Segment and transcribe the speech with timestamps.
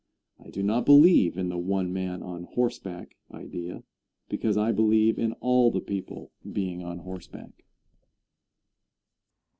[0.39, 3.83] I do not believe in the one man on horseback idea,
[4.29, 7.63] because I believe in all the people being on horseback.